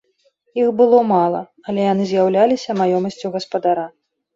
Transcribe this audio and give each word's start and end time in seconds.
Іх 0.61 0.71
было 0.79 1.01
мала, 1.11 1.43
але 1.67 1.85
яны 1.93 2.03
з'яўляліся 2.15 2.79
маёмасцю 2.85 3.27
гаспадара. 3.41 3.91